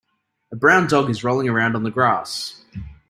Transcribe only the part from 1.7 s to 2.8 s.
on the grass.